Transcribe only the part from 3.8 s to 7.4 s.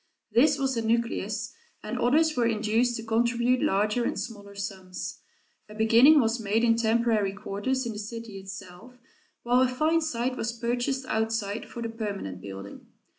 and smaller sums. A beginning was made in temporary